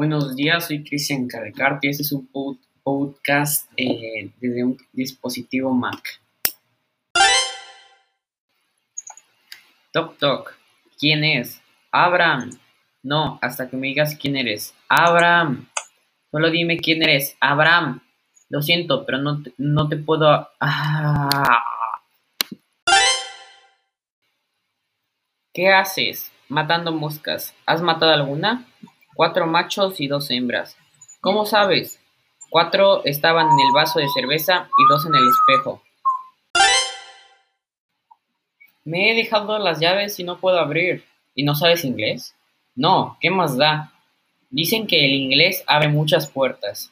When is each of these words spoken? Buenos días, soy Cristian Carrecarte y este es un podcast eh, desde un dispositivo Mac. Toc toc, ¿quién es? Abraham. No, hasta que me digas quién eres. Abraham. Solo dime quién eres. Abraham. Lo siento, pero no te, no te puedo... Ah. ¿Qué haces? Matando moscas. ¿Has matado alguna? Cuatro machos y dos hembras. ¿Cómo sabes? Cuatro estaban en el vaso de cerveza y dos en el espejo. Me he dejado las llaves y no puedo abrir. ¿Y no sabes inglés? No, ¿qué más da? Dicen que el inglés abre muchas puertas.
Buenos 0.00 0.34
días, 0.34 0.66
soy 0.66 0.82
Cristian 0.82 1.28
Carrecarte 1.28 1.86
y 1.86 1.90
este 1.90 2.04
es 2.04 2.12
un 2.12 2.26
podcast 2.82 3.70
eh, 3.76 4.30
desde 4.40 4.64
un 4.64 4.78
dispositivo 4.94 5.74
Mac. 5.74 6.22
Toc 9.92 10.16
toc, 10.16 10.56
¿quién 10.98 11.22
es? 11.22 11.60
Abraham. 11.92 12.48
No, 13.02 13.38
hasta 13.42 13.68
que 13.68 13.76
me 13.76 13.88
digas 13.88 14.16
quién 14.16 14.36
eres. 14.36 14.74
Abraham. 14.88 15.68
Solo 16.30 16.50
dime 16.50 16.78
quién 16.78 17.02
eres. 17.02 17.36
Abraham. 17.38 18.00
Lo 18.48 18.62
siento, 18.62 19.04
pero 19.04 19.18
no 19.18 19.42
te, 19.42 19.52
no 19.58 19.86
te 19.90 19.98
puedo... 19.98 20.48
Ah. 20.60 21.62
¿Qué 25.52 25.68
haces? 25.68 26.32
Matando 26.48 26.90
moscas. 26.90 27.54
¿Has 27.66 27.82
matado 27.82 28.12
alguna? 28.12 28.66
Cuatro 29.20 29.46
machos 29.46 30.00
y 30.00 30.06
dos 30.06 30.30
hembras. 30.30 30.78
¿Cómo 31.20 31.44
sabes? 31.44 32.00
Cuatro 32.48 33.04
estaban 33.04 33.48
en 33.48 33.60
el 33.60 33.70
vaso 33.74 33.98
de 33.98 34.08
cerveza 34.14 34.70
y 34.78 34.88
dos 34.88 35.04
en 35.04 35.14
el 35.14 35.28
espejo. 35.28 35.82
Me 38.82 39.10
he 39.10 39.14
dejado 39.14 39.58
las 39.58 39.78
llaves 39.78 40.18
y 40.20 40.24
no 40.24 40.38
puedo 40.38 40.58
abrir. 40.58 41.04
¿Y 41.34 41.42
no 41.42 41.54
sabes 41.54 41.84
inglés? 41.84 42.34
No, 42.74 43.18
¿qué 43.20 43.28
más 43.28 43.58
da? 43.58 43.92
Dicen 44.48 44.86
que 44.86 45.04
el 45.04 45.12
inglés 45.12 45.64
abre 45.66 45.88
muchas 45.88 46.26
puertas. 46.26 46.90